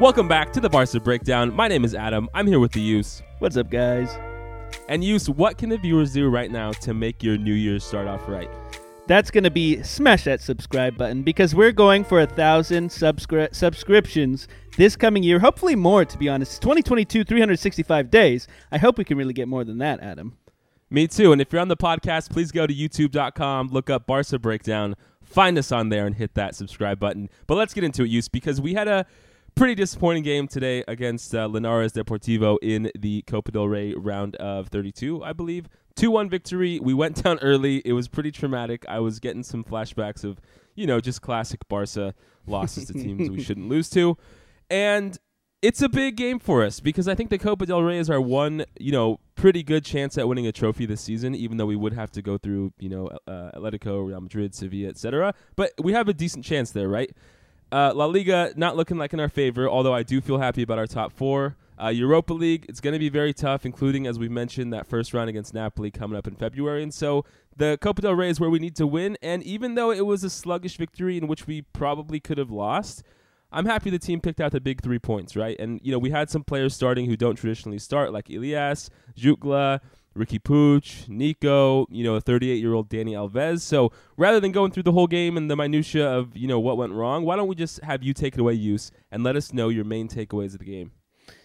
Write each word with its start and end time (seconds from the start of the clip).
Welcome 0.00 0.28
back 0.28 0.50
to 0.54 0.60
the 0.62 0.70
Barca 0.70 0.98
Breakdown. 0.98 1.54
My 1.54 1.68
name 1.68 1.84
is 1.84 1.94
Adam. 1.94 2.30
I'm 2.32 2.46
here 2.46 2.58
with 2.58 2.72
the 2.72 2.80
Use. 2.80 3.20
What's 3.38 3.58
up, 3.58 3.68
guys? 3.68 4.08
And 4.88 5.04
Use, 5.04 5.28
what 5.28 5.58
can 5.58 5.68
the 5.68 5.76
viewers 5.76 6.14
do 6.14 6.30
right 6.30 6.50
now 6.50 6.72
to 6.72 6.94
make 6.94 7.22
your 7.22 7.36
New 7.36 7.52
Year's 7.52 7.84
start 7.84 8.08
off 8.08 8.26
right? 8.26 8.48
That's 9.08 9.30
going 9.30 9.44
to 9.44 9.50
be 9.50 9.82
smash 9.82 10.24
that 10.24 10.40
subscribe 10.40 10.96
button 10.96 11.22
because 11.22 11.54
we're 11.54 11.70
going 11.70 12.04
for 12.04 12.22
a 12.22 12.26
thousand 12.26 12.88
subscri- 12.88 13.54
subscriptions 13.54 14.48
this 14.78 14.96
coming 14.96 15.22
year. 15.22 15.38
Hopefully 15.38 15.76
more, 15.76 16.06
to 16.06 16.16
be 16.16 16.30
honest. 16.30 16.62
2022, 16.62 17.22
365 17.22 18.10
days. 18.10 18.48
I 18.72 18.78
hope 18.78 18.96
we 18.96 19.04
can 19.04 19.18
really 19.18 19.34
get 19.34 19.48
more 19.48 19.64
than 19.64 19.76
that, 19.78 20.00
Adam. 20.00 20.38
Me 20.88 21.08
too. 21.08 21.30
And 21.30 21.42
if 21.42 21.52
you're 21.52 21.60
on 21.60 21.68
the 21.68 21.76
podcast, 21.76 22.30
please 22.30 22.50
go 22.52 22.66
to 22.66 22.74
youtube.com, 22.74 23.68
look 23.68 23.90
up 23.90 24.06
Barca 24.06 24.38
Breakdown, 24.38 24.96
find 25.22 25.58
us 25.58 25.70
on 25.70 25.90
there, 25.90 26.06
and 26.06 26.14
hit 26.14 26.32
that 26.36 26.54
subscribe 26.54 26.98
button. 26.98 27.28
But 27.46 27.56
let's 27.56 27.74
get 27.74 27.84
into 27.84 28.04
it, 28.04 28.08
Use, 28.08 28.28
because 28.28 28.62
we 28.62 28.72
had 28.72 28.88
a 28.88 29.04
pretty 29.54 29.74
disappointing 29.74 30.22
game 30.22 30.48
today 30.48 30.84
against 30.88 31.34
uh, 31.34 31.46
Linares 31.46 31.92
Deportivo 31.92 32.58
in 32.62 32.90
the 32.98 33.22
Copa 33.22 33.50
del 33.52 33.68
Rey 33.68 33.94
round 33.94 34.36
of 34.36 34.68
32, 34.68 35.22
I 35.22 35.32
believe. 35.32 35.68
2 35.96 36.10
1 36.10 36.30
victory. 36.30 36.78
We 36.80 36.94
went 36.94 37.22
down 37.22 37.38
early. 37.40 37.82
It 37.84 37.92
was 37.92 38.08
pretty 38.08 38.30
traumatic. 38.30 38.84
I 38.88 39.00
was 39.00 39.20
getting 39.20 39.42
some 39.42 39.64
flashbacks 39.64 40.24
of, 40.24 40.40
you 40.74 40.86
know, 40.86 41.00
just 41.00 41.22
classic 41.22 41.68
Barca 41.68 42.14
losses 42.46 42.86
to 42.86 42.92
teams 42.94 43.28
we 43.28 43.42
shouldn't 43.42 43.68
lose 43.68 43.90
to. 43.90 44.16
And 44.70 45.18
it's 45.62 45.82
a 45.82 45.88
big 45.88 46.16
game 46.16 46.38
for 46.38 46.64
us 46.64 46.80
because 46.80 47.06
I 47.06 47.14
think 47.14 47.28
the 47.28 47.38
Copa 47.38 47.66
del 47.66 47.82
Rey 47.82 47.98
is 47.98 48.08
our 48.08 48.20
one, 48.20 48.64
you 48.78 48.92
know, 48.92 49.20
pretty 49.34 49.62
good 49.62 49.84
chance 49.84 50.16
at 50.16 50.26
winning 50.26 50.46
a 50.46 50.52
trophy 50.52 50.86
this 50.86 51.02
season, 51.02 51.34
even 51.34 51.58
though 51.58 51.66
we 51.66 51.76
would 51.76 51.92
have 51.92 52.10
to 52.12 52.22
go 52.22 52.38
through, 52.38 52.72
you 52.78 52.88
know, 52.88 53.08
uh, 53.26 53.50
Atletico, 53.54 54.06
Real 54.06 54.20
Madrid, 54.20 54.54
Sevilla, 54.54 54.88
etc. 54.88 55.34
But 55.56 55.72
we 55.82 55.92
have 55.92 56.08
a 56.08 56.14
decent 56.14 56.44
chance 56.44 56.70
there, 56.70 56.88
right? 56.88 57.10
Uh, 57.72 57.92
La 57.94 58.06
Liga 58.06 58.52
not 58.56 58.76
looking 58.76 58.98
like 58.98 59.12
in 59.12 59.20
our 59.20 59.28
favor, 59.28 59.68
although 59.68 59.94
I 59.94 60.02
do 60.02 60.20
feel 60.20 60.38
happy 60.38 60.62
about 60.62 60.78
our 60.78 60.86
top 60.86 61.12
four. 61.12 61.56
Uh, 61.80 61.88
Europa 61.88 62.34
League, 62.34 62.66
it's 62.68 62.80
going 62.80 62.92
to 62.92 62.98
be 62.98 63.08
very 63.08 63.32
tough, 63.32 63.64
including, 63.64 64.06
as 64.06 64.18
we 64.18 64.28
mentioned, 64.28 64.72
that 64.72 64.86
first 64.86 65.14
round 65.14 65.30
against 65.30 65.54
Napoli 65.54 65.90
coming 65.90 66.18
up 66.18 66.26
in 66.26 66.34
February. 66.34 66.82
And 66.82 66.92
so 66.92 67.24
the 67.56 67.78
Copa 67.80 68.02
del 68.02 68.14
Rey 68.14 68.28
is 68.28 68.40
where 68.40 68.50
we 68.50 68.58
need 68.58 68.76
to 68.76 68.86
win. 68.86 69.16
And 69.22 69.42
even 69.44 69.76
though 69.76 69.90
it 69.90 70.04
was 70.04 70.24
a 70.24 70.30
sluggish 70.30 70.76
victory 70.76 71.16
in 71.16 71.26
which 71.26 71.46
we 71.46 71.62
probably 71.62 72.20
could 72.20 72.38
have 72.38 72.50
lost, 72.50 73.02
I'm 73.52 73.66
happy 73.66 73.90
the 73.90 73.98
team 73.98 74.20
picked 74.20 74.40
out 74.40 74.52
the 74.52 74.60
big 74.60 74.82
three 74.82 74.98
points, 74.98 75.36
right? 75.36 75.58
And, 75.58 75.80
you 75.82 75.90
know, 75.92 75.98
we 75.98 76.10
had 76.10 76.30
some 76.30 76.44
players 76.44 76.74
starting 76.74 77.06
who 77.06 77.16
don't 77.16 77.36
traditionally 77.36 77.78
start, 77.78 78.12
like 78.12 78.30
Elias, 78.30 78.90
Jutgla, 79.16 79.80
Riqui 80.16 80.40
Puig, 80.40 81.08
Nico, 81.08 81.86
you 81.90 82.02
know, 82.02 82.14
a 82.14 82.20
38 82.20 82.54
year 82.56 82.74
old 82.74 82.88
Dani 82.88 83.12
Alves. 83.12 83.60
So 83.60 83.92
rather 84.16 84.40
than 84.40 84.52
going 84.52 84.72
through 84.72 84.82
the 84.82 84.92
whole 84.92 85.06
game 85.06 85.36
and 85.36 85.50
the 85.50 85.56
minutia 85.56 86.06
of 86.06 86.36
you 86.36 86.48
know 86.48 86.58
what 86.58 86.76
went 86.76 86.92
wrong, 86.92 87.24
why 87.24 87.36
don't 87.36 87.48
we 87.48 87.54
just 87.54 87.82
have 87.82 88.02
you 88.02 88.12
take 88.12 88.34
it 88.34 88.40
away, 88.40 88.54
use, 88.54 88.90
and 89.10 89.22
let 89.22 89.36
us 89.36 89.52
know 89.52 89.68
your 89.68 89.84
main 89.84 90.08
takeaways 90.08 90.52
of 90.52 90.58
the 90.58 90.64
game. 90.64 90.92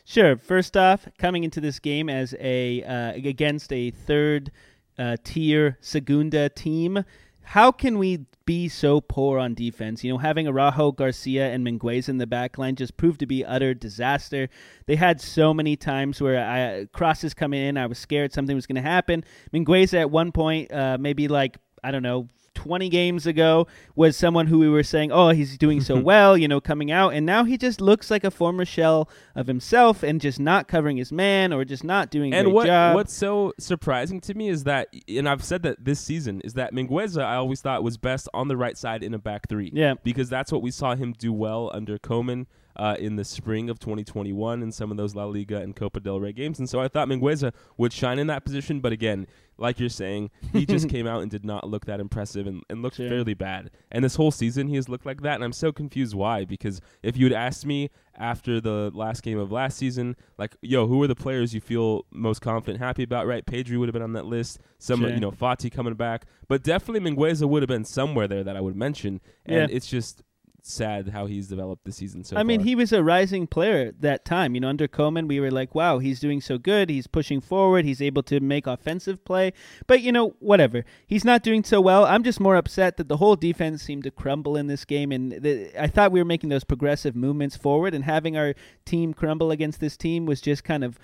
Sure. 0.03 0.35
First 0.37 0.75
off, 0.77 1.07
coming 1.17 1.43
into 1.43 1.61
this 1.61 1.79
game 1.79 2.09
as 2.09 2.35
a 2.39 2.83
uh, 2.83 3.13
against 3.13 3.71
a 3.71 3.91
third 3.91 4.51
uh, 4.97 5.17
tier 5.23 5.77
Segunda 5.81 6.49
team, 6.49 7.03
how 7.45 7.71
can 7.71 7.97
we 7.97 8.25
be 8.45 8.67
so 8.67 9.01
poor 9.01 9.39
on 9.39 9.53
defense? 9.53 10.03
You 10.03 10.11
know, 10.11 10.17
having 10.17 10.47
Araujo, 10.47 10.91
Garcia, 10.91 11.51
and 11.51 11.65
Mingueza 11.65 12.09
in 12.09 12.17
the 12.17 12.27
back 12.27 12.57
line 12.57 12.75
just 12.75 12.97
proved 12.97 13.19
to 13.19 13.25
be 13.25 13.45
utter 13.45 13.73
disaster. 13.73 14.49
They 14.87 14.95
had 14.95 15.21
so 15.21 15.53
many 15.53 15.75
times 15.75 16.21
where 16.21 16.39
I, 16.39 16.85
crosses 16.91 17.33
coming 17.33 17.61
in, 17.61 17.77
I 17.77 17.85
was 17.85 17.97
scared 17.97 18.33
something 18.33 18.55
was 18.55 18.67
going 18.67 18.75
to 18.75 18.81
happen. 18.81 19.23
Mingueza 19.53 20.01
at 20.01 20.11
one 20.11 20.31
point, 20.31 20.71
uh, 20.71 20.97
maybe 20.99 21.27
like 21.27 21.57
I 21.83 21.91
don't 21.91 22.03
know, 22.03 22.29
20 22.55 22.89
games 22.89 23.27
ago 23.27 23.67
was 23.95 24.17
someone 24.17 24.47
who 24.47 24.57
we 24.57 24.67
were 24.67 24.83
saying, 24.83 25.11
oh, 25.11 25.29
he's 25.29 25.57
doing 25.57 25.81
so 25.81 25.99
well, 25.99 26.35
you 26.37 26.47
know, 26.47 26.59
coming 26.59 26.91
out. 26.91 27.13
And 27.13 27.25
now 27.25 27.43
he 27.43 27.57
just 27.57 27.79
looks 27.79 28.09
like 28.09 28.23
a 28.23 28.31
former 28.31 28.65
shell 28.65 29.07
of 29.35 29.47
himself 29.47 30.01
and 30.01 30.19
just 30.19 30.39
not 30.39 30.67
covering 30.67 30.97
his 30.97 31.11
man 31.11 31.53
or 31.53 31.63
just 31.63 31.83
not 31.83 32.09
doing 32.09 32.33
a 32.33 32.37
and 32.37 32.53
what, 32.53 32.65
job. 32.65 32.95
what's 32.95 33.13
so 33.13 33.53
surprising 33.59 34.19
to 34.21 34.33
me 34.33 34.49
is 34.49 34.63
that, 34.63 34.87
and 35.07 35.29
I've 35.29 35.43
said 35.43 35.61
that 35.63 35.85
this 35.85 35.99
season, 35.99 36.41
is 36.41 36.53
that 36.53 36.73
Mingueza 36.73 37.23
I 37.23 37.35
always 37.35 37.61
thought 37.61 37.83
was 37.83 37.97
best 37.97 38.27
on 38.33 38.47
the 38.47 38.57
right 38.57 38.77
side 38.77 39.03
in 39.03 39.13
a 39.13 39.19
back 39.19 39.47
three. 39.47 39.71
Yeah. 39.73 39.95
Because 40.03 40.29
that's 40.29 40.51
what 40.51 40.61
we 40.61 40.71
saw 40.71 40.95
him 40.95 41.13
do 41.13 41.31
well 41.31 41.69
under 41.73 41.97
Koeman. 41.99 42.47
Uh, 42.77 42.93
in 42.99 43.15
the 43.15 43.23
spring 43.23 43.69
of 43.69 43.79
2021 43.79 44.61
in 44.61 44.69
some 44.69 44.91
of 44.91 44.97
those 44.97 45.15
La 45.15 45.23
Liga 45.23 45.61
and 45.61 45.77
Copa 45.77 46.01
del 46.01 46.19
Rey 46.19 46.33
games. 46.33 46.59
And 46.59 46.69
so 46.69 46.81
I 46.81 46.89
thought 46.89 47.07
Mingueza 47.07 47.53
would 47.77 47.93
shine 47.93 48.19
in 48.19 48.27
that 48.27 48.43
position. 48.43 48.81
But 48.81 48.91
again, 48.91 49.27
like 49.57 49.79
you're 49.79 49.87
saying, 49.87 50.29
he 50.51 50.65
just 50.75 50.89
came 50.89 51.07
out 51.07 51.21
and 51.21 51.31
did 51.31 51.45
not 51.45 51.69
look 51.69 51.85
that 51.85 52.01
impressive 52.01 52.47
and, 52.47 52.63
and 52.69 52.81
looked 52.81 52.97
Sure. 52.97 53.07
fairly 53.07 53.33
bad. 53.33 53.71
And 53.93 54.03
this 54.03 54.15
whole 54.15 54.29
season, 54.31 54.67
he 54.67 54.75
has 54.75 54.89
looked 54.89 55.05
like 55.05 55.21
that. 55.21 55.35
And 55.35 55.43
I'm 55.45 55.53
so 55.53 55.71
confused 55.71 56.13
why. 56.15 56.43
Because 56.43 56.81
if 57.01 57.15
you 57.15 57.27
had 57.27 57.31
asked 57.33 57.65
me 57.65 57.91
after 58.17 58.59
the 58.59 58.91
last 58.93 59.23
game 59.23 59.39
of 59.39 59.53
last 59.53 59.77
season, 59.77 60.17
like, 60.37 60.57
yo, 60.61 60.85
who 60.85 61.01
are 61.01 61.07
the 61.07 61.15
players 61.15 61.53
you 61.53 61.61
feel 61.61 62.05
most 62.11 62.41
confident, 62.41 62.79
happy 62.83 63.03
about, 63.03 63.25
right? 63.25 63.45
Pedri 63.45 63.79
would 63.79 63.87
have 63.87 63.93
been 63.93 64.01
on 64.01 64.11
that 64.13 64.25
list. 64.25 64.59
Some, 64.79 64.99
Sure. 64.99 65.09
you 65.11 65.21
know, 65.21 65.31
Fati 65.31 65.71
coming 65.71 65.93
back. 65.93 66.25
But 66.49 66.61
definitely 66.61 67.09
Mingueza 67.09 67.47
would 67.47 67.61
have 67.63 67.69
been 67.69 67.85
somewhere 67.85 68.27
there 68.27 68.43
that 68.43 68.57
I 68.57 68.59
would 68.61 68.75
mention. 68.75 69.21
And 69.45 69.69
Yeah. 69.71 69.75
it's 69.77 69.87
just 69.87 70.21
sad 70.67 71.09
how 71.09 71.25
he's 71.25 71.47
developed 71.47 71.85
this 71.85 71.97
season 71.97 72.23
so 72.23 72.35
I 72.35 72.43
mean, 72.43 72.61
far. 72.61 72.65
he 72.65 72.75
was 72.75 72.91
a 72.91 73.03
rising 73.03 73.47
player 73.47 73.87
at 73.87 74.01
that 74.01 74.25
time. 74.25 74.55
You 74.55 74.61
know, 74.61 74.69
under 74.69 74.87
Koeman, 74.87 75.27
we 75.27 75.39
were 75.39 75.51
like, 75.51 75.75
wow, 75.75 75.99
he's 75.99 76.19
doing 76.19 76.41
so 76.41 76.57
good. 76.57 76.89
He's 76.89 77.07
pushing 77.07 77.41
forward. 77.41 77.85
He's 77.85 78.01
able 78.01 78.23
to 78.23 78.39
make 78.39 78.65
offensive 78.65 79.23
play. 79.25 79.53
But, 79.87 80.01
you 80.01 80.11
know, 80.11 80.35
whatever. 80.39 80.83
He's 81.05 81.23
not 81.23 81.43
doing 81.43 81.63
so 81.63 81.79
well. 81.81 82.05
I'm 82.05 82.23
just 82.23 82.39
more 82.39 82.55
upset 82.55 82.97
that 82.97 83.07
the 83.07 83.17
whole 83.17 83.35
defense 83.35 83.83
seemed 83.83 84.03
to 84.03 84.11
crumble 84.11 84.57
in 84.57 84.67
this 84.67 84.85
game. 84.85 85.11
And 85.11 85.31
the, 85.33 85.71
I 85.81 85.87
thought 85.87 86.11
we 86.11 86.19
were 86.19 86.25
making 86.25 86.49
those 86.49 86.63
progressive 86.63 87.15
movements 87.15 87.55
forward, 87.55 87.93
and 87.93 88.03
having 88.03 88.35
our 88.35 88.55
team 88.85 89.13
crumble 89.13 89.51
against 89.51 89.79
this 89.79 89.97
team 89.97 90.25
was 90.25 90.41
just 90.41 90.63
kind 90.63 90.83
of. 90.83 90.99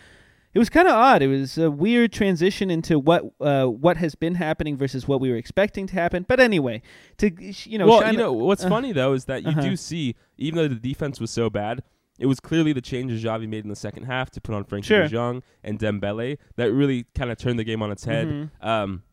It 0.53 0.59
was 0.59 0.69
kind 0.69 0.87
of 0.87 0.93
odd. 0.93 1.21
It 1.21 1.27
was 1.27 1.57
a 1.57 1.71
weird 1.71 2.11
transition 2.11 2.69
into 2.69 2.99
what 2.99 3.23
uh, 3.39 3.67
what 3.67 3.97
has 3.97 4.15
been 4.15 4.35
happening 4.35 4.77
versus 4.77 5.07
what 5.07 5.21
we 5.21 5.29
were 5.29 5.37
expecting 5.37 5.87
to 5.87 5.93
happen. 5.93 6.25
But 6.27 6.39
anyway, 6.39 6.81
to 7.17 7.31
you 7.69 7.77
know, 7.77 7.87
well, 7.87 8.11
you 8.11 8.17
know 8.17 8.33
what's 8.33 8.65
uh, 8.65 8.69
funny 8.69 8.91
though 8.91 9.13
is 9.13 9.25
that 9.25 9.43
you 9.43 9.49
uh-huh. 9.49 9.61
do 9.61 9.75
see, 9.77 10.15
even 10.37 10.57
though 10.57 10.67
the 10.67 10.75
defense 10.75 11.19
was 11.19 11.31
so 11.31 11.49
bad, 11.49 11.83
it 12.19 12.25
was 12.25 12.39
clearly 12.39 12.73
the 12.73 12.81
changes 12.81 13.23
Xavi 13.23 13.47
made 13.47 13.63
in 13.63 13.69
the 13.69 13.75
second 13.75 14.03
half 14.03 14.29
to 14.31 14.41
put 14.41 14.53
on 14.53 14.63
Frenkie 14.63 14.85
Sure. 14.85 15.03
De 15.03 15.09
Jong 15.09 15.41
and 15.63 15.79
Dembele 15.79 16.37
that 16.55 16.71
really 16.71 17.05
kind 17.15 17.31
of 17.31 17.37
turned 17.37 17.57
the 17.57 17.63
game 17.63 17.81
on 17.81 17.91
its 17.91 18.03
head. 18.03 18.27
Mhm. 18.27 18.49
Um, 18.61 19.03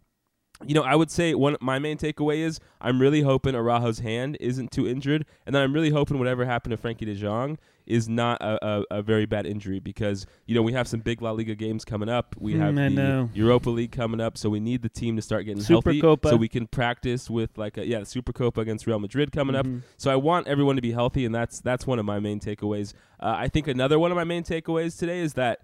you 0.66 0.74
know, 0.74 0.82
I 0.82 0.96
would 0.96 1.10
say 1.10 1.34
one 1.34 1.56
my 1.60 1.78
main 1.78 1.96
takeaway 1.98 2.38
is 2.38 2.58
I'm 2.80 3.00
really 3.00 3.22
hoping 3.22 3.54
Araujo's 3.54 4.00
hand 4.00 4.36
isn't 4.40 4.70
too 4.72 4.88
injured, 4.88 5.24
and 5.46 5.54
then 5.54 5.62
I'm 5.62 5.72
really 5.72 5.90
hoping 5.90 6.18
whatever 6.18 6.44
happened 6.44 6.76
to 6.76 6.82
Frenkie 6.82 7.06
De 7.06 7.14
Jong 7.14 7.58
is 7.86 8.06
not 8.06 8.38
a, 8.42 8.66
a, 8.66 8.84
a 8.98 9.02
very 9.02 9.24
bad 9.24 9.46
injury 9.46 9.78
because 9.78 10.26
you 10.46 10.54
know 10.54 10.60
we 10.62 10.72
have 10.72 10.86
some 10.86 11.00
big 11.00 11.22
La 11.22 11.30
Liga 11.30 11.54
games 11.54 11.84
coming 11.84 12.08
up. 12.08 12.34
We 12.38 12.54
Hmm, 12.54 12.60
have 12.60 12.78
I 12.78 12.88
the 12.88 12.90
know. 12.90 13.30
Europa 13.32 13.70
League 13.70 13.92
coming 13.92 14.20
up, 14.20 14.36
so 14.36 14.50
we 14.50 14.60
need 14.60 14.82
the 14.82 14.88
team 14.88 15.16
to 15.16 15.22
start 15.22 15.46
getting 15.46 15.62
healthy 15.62 16.02
Supercopa. 16.02 16.30
so 16.30 16.36
we 16.36 16.48
can 16.48 16.66
practice 16.66 17.30
with 17.30 17.56
like 17.56 17.78
a, 17.78 17.86
yeah, 17.86 18.02
Super 18.04 18.32
Copa 18.32 18.60
against 18.60 18.86
Real 18.86 18.98
Madrid 18.98 19.32
coming 19.32 19.54
up. 19.56 19.64
Mhm. 19.64 19.82
So 19.96 20.10
I 20.10 20.16
want 20.16 20.48
everyone 20.48 20.76
to 20.76 20.82
be 20.82 20.92
healthy, 20.92 21.24
and 21.24 21.34
that's 21.34 21.60
that's 21.60 21.86
one 21.86 21.98
of 21.98 22.04
my 22.04 22.18
main 22.18 22.40
takeaways. 22.40 22.92
Uh, 23.20 23.34
I 23.38 23.48
think 23.48 23.68
another 23.68 23.98
one 23.98 24.10
of 24.10 24.16
my 24.16 24.24
main 24.24 24.42
takeaways 24.42 24.98
today 24.98 25.20
is 25.20 25.34
that 25.34 25.60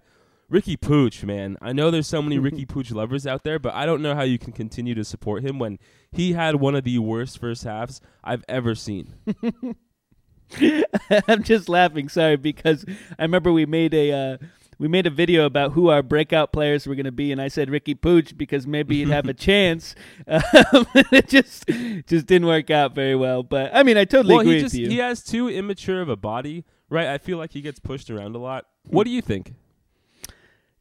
Riqui 0.51 0.77
Puig, 0.77 1.23
man. 1.23 1.57
I 1.61 1.73
know 1.73 1.89
there's 1.89 2.07
so 2.07 2.21
many 2.21 2.37
Ricky 2.37 2.65
Pooch 2.67 2.91
lovers 2.91 3.25
out 3.25 3.43
there, 3.43 3.59
but 3.59 3.73
I 3.73 3.85
don't 3.85 4.01
know 4.01 4.15
how 4.15 4.21
you 4.23 4.37
can 4.37 4.53
continue 4.53 4.93
to 4.95 5.03
support 5.03 5.43
him 5.43 5.59
when 5.59 5.79
he 6.11 6.33
had 6.33 6.55
one 6.55 6.75
of 6.75 6.83
the 6.83 6.99
worst 6.99 7.39
first 7.39 7.63
halves 7.63 7.99
I've 8.23 8.43
ever 8.47 8.75
seen. 8.75 9.15
I'm 11.27 11.43
just 11.43 11.67
laughing, 11.67 12.09
sorry, 12.09 12.35
because 12.37 12.85
I 13.17 13.23
remember 13.23 13.51
we 13.51 13.65
made 13.65 13.93
a 13.95 14.11
uh, 14.11 14.37
we 14.77 14.87
made 14.87 15.07
a 15.07 15.09
video 15.09 15.45
about 15.45 15.71
who 15.71 15.89
our 15.89 16.03
breakout 16.03 16.51
players 16.51 16.85
were 16.85 16.95
going 16.95 17.05
to 17.05 17.11
be, 17.11 17.31
and 17.31 17.41
I 17.41 17.47
said 17.47 17.69
Riqui 17.69 17.99
Puig 17.99 18.37
because 18.37 18.67
maybe 18.67 18.99
he'd 18.99 19.09
have 19.09 19.27
a 19.27 19.33
chance. 19.47 19.95
Um, 20.27 20.85
it 21.11 21.27
just 21.27 21.65
just 22.05 22.27
didn't 22.27 22.47
work 22.47 22.69
out 22.69 22.93
very 22.93 23.15
well. 23.15 23.41
But 23.41 23.71
I 23.73 23.81
mean, 23.81 23.97
I 23.97 24.05
totally 24.05 24.35
well, 24.35 24.41
agree 24.41 24.55
he 24.57 24.61
just 24.61 24.75
with 24.75 24.81
you. 24.81 24.89
he 24.89 24.97
has 24.97 25.23
too 25.23 25.49
immature 25.49 26.01
of 26.01 26.09
a 26.09 26.15
body, 26.15 26.65
right? 26.89 27.07
I 27.07 27.17
feel 27.17 27.39
like 27.39 27.53
he 27.53 27.61
gets 27.61 27.79
pushed 27.79 28.11
around 28.11 28.35
a 28.35 28.39
lot. 28.39 28.65
What 28.87 29.05
do 29.05 29.09
you 29.09 29.21
think? 29.21 29.55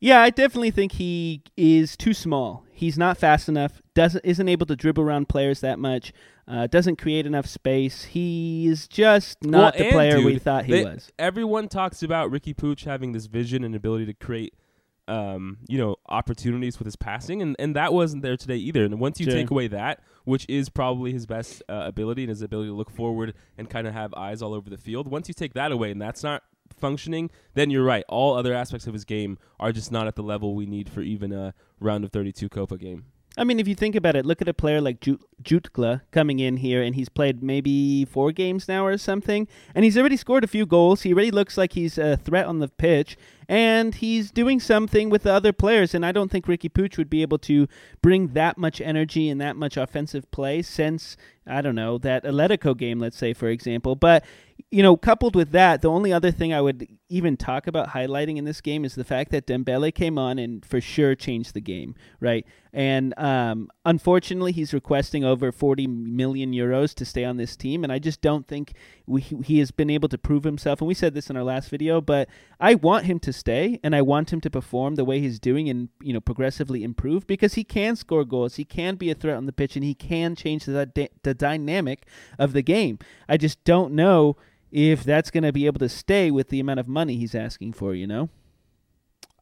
Yeah, 0.04 0.20
I 0.20 0.28
definitely 0.28 0.70
think 0.70 0.92
he 0.92 1.42
is 1.56 1.96
too 1.96 2.12
small. 2.12 2.64
He's 2.70 2.98
not 2.98 3.16
fast 3.16 3.48
enough. 3.48 3.80
Doesn't 3.94 4.22
isn't 4.22 4.48
able 4.50 4.66
to 4.66 4.76
dribble 4.76 5.02
around 5.02 5.30
players 5.30 5.60
that 5.60 5.78
much. 5.78 6.12
Uh, 6.46 6.66
doesn't 6.66 6.96
create 6.96 7.24
enough 7.24 7.46
space. 7.46 8.04
He 8.04 8.66
is 8.66 8.86
just 8.86 9.42
not 9.42 9.74
Well, 9.76 9.84
the 9.86 9.92
player 9.92 10.20
we 10.20 10.38
thought 10.38 10.66
he 10.66 10.72
they- 10.72 10.84
was. 10.84 11.10
Everyone 11.18 11.68
talks 11.68 12.02
about 12.02 12.30
Riqui 12.30 12.54
Puig 12.54 12.84
having 12.84 13.12
this 13.12 13.24
vision 13.24 13.64
and 13.64 13.74
ability 13.74 14.04
to 14.04 14.12
create, 14.12 14.52
um, 15.08 15.56
you 15.68 15.78
know, 15.78 15.96
opportunities 16.06 16.78
with 16.78 16.84
his 16.84 16.96
passing, 16.96 17.40
and, 17.40 17.56
and 17.58 17.74
that 17.74 17.94
wasn't 17.94 18.22
there 18.22 18.36
today 18.36 18.56
either. 18.56 18.84
And 18.84 19.00
once 19.00 19.18
you 19.20 19.24
Sure. 19.24 19.34
take 19.34 19.50
away 19.50 19.68
that, 19.68 20.02
which 20.24 20.44
is 20.50 20.68
probably 20.68 21.12
his 21.12 21.24
best 21.24 21.62
uh, 21.70 21.84
ability 21.86 22.24
and 22.24 22.28
his 22.28 22.42
ability 22.42 22.68
to 22.68 22.74
look 22.74 22.90
forward 22.90 23.32
and 23.56 23.70
kind 23.70 23.86
of 23.86 23.94
have 23.94 24.12
eyes 24.12 24.42
all 24.42 24.52
over 24.52 24.68
the 24.68 24.76
field, 24.76 25.08
once 25.08 25.28
you 25.28 25.34
take 25.34 25.54
that 25.54 25.72
away 25.72 25.90
and 25.90 26.02
that's 26.02 26.22
not 26.22 26.42
functioning, 26.84 27.30
then 27.54 27.70
you're 27.70 27.82
right. 27.82 28.04
All 28.10 28.34
other 28.34 28.52
aspects 28.52 28.86
of 28.86 28.92
his 28.92 29.06
game 29.06 29.38
are 29.58 29.72
just 29.72 29.90
not 29.90 30.06
at 30.06 30.16
the 30.16 30.22
level 30.22 30.54
we 30.54 30.66
need 30.66 30.90
for 30.90 31.00
even 31.00 31.32
a 31.32 31.54
round 31.80 32.04
of 32.04 32.12
32 32.12 32.50
Copa 32.50 32.76
game. 32.76 33.06
I 33.38 33.44
mean, 33.44 33.58
if 33.58 33.66
you 33.66 33.74
think 33.74 33.96
about 33.96 34.16
it, 34.16 34.26
look 34.26 34.42
at 34.42 34.48
a 34.48 34.54
player 34.54 34.82
like 34.82 35.00
Jut- 35.00 35.22
Jutgla 35.42 36.02
coming 36.10 36.40
in 36.40 36.58
here, 36.58 36.82
and 36.82 36.94
he's 36.94 37.08
played 37.08 37.42
maybe 37.42 38.04
four 38.04 38.32
games 38.32 38.68
now 38.68 38.84
or 38.84 38.98
something, 38.98 39.48
and 39.74 39.82
he's 39.82 39.96
already 39.96 40.18
scored 40.18 40.44
a 40.44 40.46
few 40.46 40.66
goals. 40.66 41.02
He 41.02 41.12
already 41.14 41.30
looks 41.30 41.56
like 41.56 41.72
he's 41.72 41.96
a 41.96 42.18
threat 42.18 42.44
on 42.44 42.58
the 42.58 42.68
pitch, 42.68 43.16
and 43.48 43.94
he's 43.94 44.30
doing 44.30 44.60
something 44.60 45.10
with 45.10 45.22
the 45.22 45.32
other 45.32 45.52
players. 45.52 45.94
And 45.94 46.04
I 46.04 46.12
don't 46.12 46.30
think 46.30 46.46
Riqui 46.46 46.70
Puig 46.70 46.96
would 46.98 47.10
be 47.10 47.22
able 47.22 47.38
to 47.38 47.68
bring 48.02 48.28
that 48.28 48.58
much 48.58 48.80
energy 48.80 49.28
and 49.28 49.40
that 49.40 49.56
much 49.56 49.76
offensive 49.76 50.30
play 50.30 50.62
since 50.62 51.16
I 51.46 51.60
don't 51.60 51.74
know 51.74 51.98
that 51.98 52.24
Atletico 52.24 52.76
game, 52.76 52.98
let's 52.98 53.18
say 53.18 53.34
for 53.34 53.48
example. 53.48 53.96
But 53.96 54.24
you 54.70 54.82
know, 54.82 54.96
coupled 54.96 55.36
with 55.36 55.50
that, 55.52 55.82
the 55.82 55.90
only 55.90 56.12
other 56.12 56.30
thing 56.30 56.52
I 56.52 56.60
would 56.60 56.88
even 57.08 57.36
talk 57.36 57.66
about 57.66 57.90
highlighting 57.90 58.36
in 58.36 58.44
this 58.44 58.60
game 58.60 58.84
is 58.84 58.94
the 58.94 59.04
fact 59.04 59.30
that 59.32 59.46
Dembele 59.46 59.94
came 59.94 60.18
on 60.18 60.38
and 60.38 60.64
for 60.64 60.80
sure 60.80 61.14
changed 61.14 61.54
the 61.54 61.60
game, 61.60 61.94
right? 62.20 62.46
And 62.72 63.16
um, 63.18 63.68
unfortunately, 63.84 64.52
he's 64.52 64.72
requesting 64.74 65.24
over 65.24 65.52
40 65.52 65.86
million 65.86 66.52
euros 66.52 66.94
to 66.94 67.04
stay 67.04 67.24
on 67.24 67.36
this 67.36 67.56
team, 67.56 67.84
and 67.84 67.92
I 67.92 67.98
just 67.98 68.20
don't 68.20 68.46
think 68.48 68.72
we, 69.06 69.20
he 69.20 69.58
has 69.60 69.70
been 69.70 69.90
able 69.90 70.08
to 70.08 70.18
prove 70.18 70.44
himself. 70.44 70.80
And 70.80 70.88
we 70.88 70.94
said 70.94 71.14
this 71.14 71.30
in 71.30 71.36
our 71.36 71.44
last 71.44 71.68
video, 71.68 72.00
but 72.00 72.28
I 72.58 72.74
want 72.74 73.06
him 73.06 73.20
to 73.20 73.32
stay, 73.34 73.80
and 73.82 73.94
I 73.94 74.02
want 74.02 74.32
him 74.32 74.40
to 74.40 74.50
perform 74.50 74.94
the 74.94 75.04
way 75.04 75.20
he's 75.20 75.38
doing, 75.38 75.68
and 75.68 75.88
you 76.00 76.12
know, 76.12 76.20
progressively 76.20 76.82
improve 76.82 77.26
because 77.26 77.54
he 77.54 77.64
can 77.64 77.96
score 77.96 78.24
goals, 78.24 78.56
he 78.56 78.64
can 78.64 78.94
be 78.94 79.10
a 79.10 79.14
threat 79.14 79.36
on 79.36 79.46
the 79.46 79.52
pitch, 79.52 79.76
and 79.76 79.84
he 79.84 79.94
can 79.94 80.34
change 80.34 80.64
the 80.64 81.10
the 81.22 81.34
dynamic 81.34 82.06
of 82.38 82.52
the 82.52 82.62
game. 82.62 82.98
I 83.28 83.36
just 83.36 83.62
don't 83.64 83.92
know 83.92 84.36
if 84.70 85.04
that's 85.04 85.30
going 85.30 85.44
to 85.44 85.52
be 85.52 85.66
able 85.66 85.80
to 85.80 85.88
stay 85.88 86.30
with 86.30 86.48
the 86.48 86.60
amount 86.60 86.80
of 86.80 86.88
money 86.88 87.16
he's 87.16 87.34
asking 87.34 87.74
for. 87.74 87.94
You 87.94 88.06
know. 88.06 88.30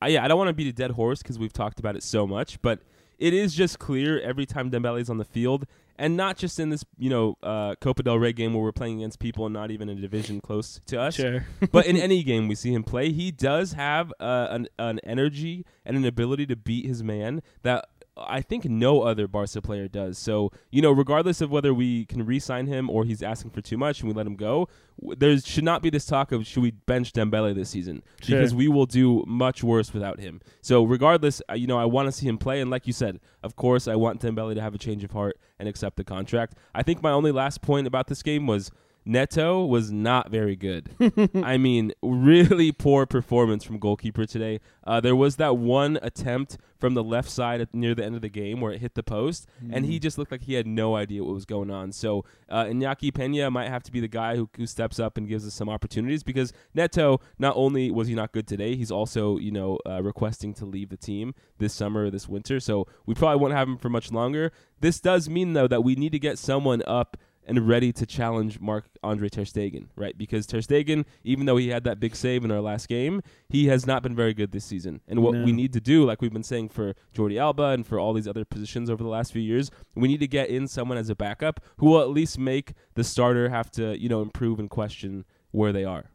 Uh, 0.02 0.06
yeah, 0.06 0.24
I 0.24 0.28
don't 0.28 0.38
want 0.38 0.48
to 0.48 0.54
beat 0.54 0.66
a 0.66 0.72
dead 0.72 0.92
horse 0.92 1.22
because 1.22 1.38
we've 1.38 1.52
talked 1.52 1.78
about 1.78 1.94
it 1.94 2.02
so 2.02 2.26
much, 2.26 2.60
but 2.60 2.80
it 3.18 3.34
is 3.34 3.54
just 3.54 3.78
clear 3.78 4.20
every 4.20 4.46
time 4.46 4.70
Dembele's 4.70 5.10
on 5.10 5.18
the 5.18 5.24
field, 5.24 5.66
and 5.98 6.16
not 6.16 6.36
just 6.36 6.58
in 6.58 6.70
this, 6.70 6.84
you 6.98 7.10
know, 7.10 7.36
uh, 7.42 7.74
Copa 7.80 8.02
del 8.02 8.18
Rey 8.18 8.32
game 8.32 8.54
where 8.54 8.62
we're 8.62 8.72
playing 8.72 8.98
against 8.98 9.18
people 9.18 9.46
and 9.46 9.52
not 9.52 9.70
even 9.70 9.88
in 9.88 9.98
a 9.98 10.00
division 10.00 10.40
close 10.40 10.80
to 10.86 11.00
us. 11.00 11.14
Sure. 11.14 11.46
but 11.72 11.86
in 11.86 11.96
any 11.96 12.22
game 12.22 12.48
we 12.48 12.54
see 12.54 12.72
him 12.72 12.82
play, 12.82 13.12
he 13.12 13.30
does 13.30 13.74
have 13.74 14.12
uh, 14.18 14.48
an, 14.50 14.68
an 14.78 15.00
energy 15.04 15.64
and 15.84 15.96
an 15.96 16.04
ability 16.04 16.46
to 16.46 16.56
beat 16.56 16.86
his 16.86 17.02
man 17.02 17.42
that 17.62 17.88
I 18.16 18.42
think 18.42 18.66
no 18.66 19.02
other 19.02 19.26
Barca 19.26 19.62
player 19.62 19.88
does. 19.88 20.18
So, 20.18 20.52
you 20.70 20.82
know, 20.82 20.92
regardless 20.92 21.40
of 21.40 21.50
whether 21.50 21.72
we 21.72 22.04
can 22.04 22.26
re 22.26 22.38
sign 22.38 22.66
him 22.66 22.90
or 22.90 23.04
he's 23.04 23.22
asking 23.22 23.52
for 23.52 23.62
too 23.62 23.78
much 23.78 24.00
and 24.00 24.08
we 24.08 24.14
let 24.14 24.26
him 24.26 24.36
go, 24.36 24.68
there 25.16 25.38
should 25.38 25.64
not 25.64 25.80
be 25.82 25.88
this 25.88 26.04
talk 26.04 26.30
of 26.30 26.46
should 26.46 26.62
we 26.62 26.72
bench 26.72 27.12
Dembele 27.12 27.54
this 27.54 27.70
season 27.70 28.02
sure. 28.20 28.36
because 28.36 28.54
we 28.54 28.68
will 28.68 28.84
do 28.84 29.24
much 29.26 29.64
worse 29.64 29.94
without 29.94 30.20
him. 30.20 30.40
So, 30.60 30.84
regardless, 30.84 31.40
uh, 31.50 31.54
you 31.54 31.66
know, 31.66 31.78
I 31.78 31.86
want 31.86 32.06
to 32.06 32.12
see 32.12 32.28
him 32.28 32.36
play. 32.36 32.60
And 32.60 32.70
like 32.70 32.86
you 32.86 32.92
said, 32.92 33.18
of 33.42 33.56
course, 33.56 33.88
I 33.88 33.96
want 33.96 34.20
Dembele 34.20 34.54
to 34.54 34.60
have 34.60 34.74
a 34.74 34.78
change 34.78 35.04
of 35.04 35.12
heart 35.12 35.38
and 35.58 35.66
accept 35.66 35.96
the 35.96 36.04
contract. 36.04 36.54
I 36.74 36.82
think 36.82 37.02
my 37.02 37.12
only 37.12 37.32
last 37.32 37.62
point 37.62 37.86
about 37.86 38.08
this 38.08 38.22
game 38.22 38.46
was 38.46 38.70
Neto 39.04 39.64
was 39.64 39.90
not 39.90 40.30
very 40.30 40.54
good. 40.56 40.90
I 41.42 41.58
mean, 41.58 41.92
really 42.02 42.70
poor 42.72 43.06
performance 43.06 43.64
from 43.64 43.78
goalkeeper 43.78 44.26
today. 44.26 44.60
Uh, 44.84 45.00
there 45.00 45.16
was 45.16 45.36
that 45.36 45.56
one 45.56 45.98
attempt 46.02 46.58
from 46.78 46.94
the 46.94 47.02
left 47.02 47.30
side 47.30 47.60
at, 47.60 47.72
near 47.74 47.94
the 47.94 48.04
end 48.04 48.14
of 48.14 48.22
the 48.22 48.28
game 48.28 48.60
where 48.60 48.72
it 48.72 48.80
hit 48.80 48.94
the 48.94 49.02
post, 49.02 49.46
mm. 49.64 49.70
and 49.72 49.86
he 49.86 49.98
mm. 49.98 50.02
just 50.02 50.18
looked 50.18 50.32
like 50.32 50.42
he 50.42 50.54
had 50.54 50.66
no 50.66 50.96
idea 50.96 51.22
what 51.22 51.34
was 51.34 51.44
going 51.44 51.70
on. 51.70 51.92
So 51.92 52.24
uh, 52.48 52.64
Iñaki 52.64 53.12
Pena 53.14 53.50
might 53.50 53.68
have 53.68 53.82
to 53.84 53.92
be 53.92 54.00
the 54.00 54.08
guy 54.08 54.36
who, 54.36 54.48
who 54.56 54.66
steps 54.66 54.98
up 54.98 55.16
and 55.16 55.28
gives 55.28 55.46
us 55.46 55.54
some 55.54 55.68
opportunities 55.68 56.22
because 56.22 56.52
Neto, 56.74 57.20
not 57.38 57.54
only 57.56 57.90
was 57.90 58.08
he 58.08 58.14
not 58.14 58.32
good 58.32 58.46
today, 58.46 58.76
he's 58.76 58.90
also 58.90 59.36
you 59.38 59.50
know 59.50 59.78
uh, 59.86 60.02
requesting 60.02 60.54
to 60.54 60.64
leave 60.64 60.90
the 60.90 60.96
team 60.96 61.34
this 61.58 61.72
summer 61.72 62.06
or 62.06 62.10
this 62.10 62.28
winter. 62.28 62.60
So 62.60 62.86
we 63.06 63.14
probably 63.14 63.40
won't 63.40 63.54
have 63.54 63.68
him 63.68 63.78
for 63.78 63.88
much 63.88 64.12
longer. 64.12 64.52
This 64.80 65.00
does 65.00 65.28
mean 65.28 65.52
though 65.52 65.68
that 65.68 65.82
we 65.82 65.94
need 65.94 66.12
to 66.12 66.18
get 66.18 66.38
someone 66.38 66.82
up 66.86 67.16
and 67.46 67.66
ready 67.68 67.92
to 67.92 68.06
challenge 68.06 68.60
Marc 68.60 68.84
Andre 69.02 69.28
Ter 69.28 69.42
Stegen, 69.42 69.88
right? 69.96 70.16
Because 70.16 70.46
Ter 70.46 70.58
Stegen, 70.58 71.04
even 71.24 71.46
though 71.46 71.56
he 71.56 71.68
had 71.68 71.84
that 71.84 71.98
big 71.98 72.14
save 72.14 72.44
in 72.44 72.50
our 72.50 72.60
last 72.60 72.88
game, 72.88 73.22
he 73.48 73.66
has 73.66 73.86
not 73.86 74.02
been 74.02 74.14
very 74.14 74.34
good 74.34 74.52
this 74.52 74.64
season. 74.64 75.00
And 75.08 75.22
what 75.22 75.34
no. 75.34 75.44
we 75.44 75.52
need 75.52 75.72
to 75.72 75.80
do, 75.80 76.04
like 76.04 76.22
we've 76.22 76.32
been 76.32 76.42
saying 76.42 76.68
for 76.68 76.94
Jordi 77.14 77.38
Alba 77.38 77.68
and 77.68 77.86
for 77.86 77.98
all 77.98 78.12
these 78.12 78.28
other 78.28 78.44
positions 78.44 78.88
over 78.88 79.02
the 79.02 79.08
last 79.08 79.32
few 79.32 79.42
years, 79.42 79.70
we 79.94 80.08
need 80.08 80.20
to 80.20 80.28
get 80.28 80.48
in 80.48 80.68
someone 80.68 80.98
as 80.98 81.10
a 81.10 81.16
backup 81.16 81.60
who 81.78 81.86
will 81.86 82.00
at 82.00 82.10
least 82.10 82.38
make 82.38 82.72
the 82.94 83.04
starter 83.04 83.48
have 83.48 83.70
to, 83.72 83.98
you 83.98 84.08
know, 84.08 84.22
improve 84.22 84.58
and 84.58 84.70
question 84.70 85.24
where 85.50 85.72
they 85.72 85.84
are. 85.84 86.10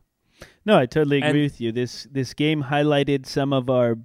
No, 0.65 0.77
I 0.77 0.85
totally 0.85 1.17
agree 1.17 1.29
and 1.29 1.39
with 1.39 1.61
you. 1.61 1.71
This 1.71 2.07
this 2.11 2.33
game 2.33 2.63
highlighted 2.63 3.25
some 3.25 3.53
of 3.53 3.69
our 3.69 3.97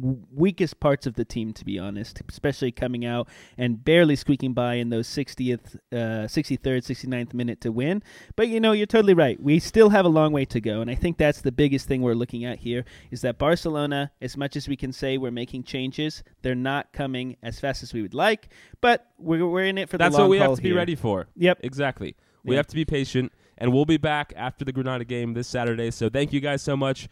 weakest 0.00 0.80
parts 0.80 1.06
of 1.06 1.14
the 1.14 1.24
team, 1.24 1.52
to 1.54 1.64
be 1.64 1.78
honest, 1.78 2.22
especially 2.28 2.72
coming 2.72 3.04
out 3.04 3.28
and 3.58 3.84
barely 3.84 4.16
squeaking 4.16 4.52
by 4.52 4.74
in 4.74 4.90
those 4.90 5.08
60th, 5.08 5.76
uh, 5.92 6.26
63rd, 6.26 6.84
69th 6.84 7.34
minute 7.34 7.60
to 7.62 7.72
win. 7.72 8.02
But 8.36 8.48
you 8.48 8.60
know, 8.60 8.72
you're 8.72 8.86
totally 8.86 9.14
right. 9.14 9.40
We 9.42 9.58
still 9.58 9.90
have 9.90 10.04
a 10.04 10.08
long 10.08 10.32
way 10.32 10.44
to 10.46 10.60
go, 10.60 10.80
and 10.80 10.90
I 10.90 10.94
think 10.94 11.18
that's 11.18 11.40
the 11.40 11.52
biggest 11.52 11.88
thing 11.88 12.02
we're 12.02 12.14
looking 12.14 12.44
at 12.44 12.58
here 12.58 12.84
is 13.10 13.20
that 13.22 13.38
Barcelona, 13.38 14.12
as 14.20 14.36
much 14.36 14.56
as 14.56 14.68
we 14.68 14.76
can 14.76 14.92
say 14.92 15.18
we're 15.18 15.30
making 15.30 15.64
changes, 15.64 16.22
they're 16.42 16.54
not 16.54 16.92
coming 16.92 17.36
as 17.42 17.58
fast 17.60 17.82
as 17.82 17.92
we 17.92 18.02
would 18.02 18.14
like. 18.14 18.48
But 18.80 19.06
we're 19.18 19.46
we're 19.46 19.64
in 19.64 19.78
it 19.78 19.88
for 19.88 19.98
that's 19.98 20.14
the 20.14 20.22
long 20.22 20.30
That's 20.30 20.40
what 20.40 20.46
we 20.46 20.50
have 20.50 20.56
to 20.56 20.62
here. 20.62 20.72
be 20.72 20.76
ready 20.76 20.94
for. 20.94 21.26
Yep, 21.36 21.60
exactly. 21.62 22.16
We 22.44 22.56
have 22.56 22.66
to 22.68 22.74
be 22.74 22.84
patient, 22.84 23.32
and 23.58 23.72
we'll 23.72 23.84
be 23.84 23.98
back 23.98 24.32
after 24.36 24.64
the 24.64 24.72
Granada 24.72 25.04
game 25.04 25.34
this 25.34 25.46
Saturday. 25.48 25.90
So 25.90 26.08
thank 26.08 26.32
you 26.32 26.40
guys 26.40 26.62
so 26.62 26.76
much. 26.76 27.08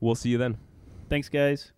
We'll 0.00 0.14
see 0.14 0.28
you 0.28 0.38
then. 0.38 0.58
Thanks, 1.08 1.28
guys. 1.28 1.72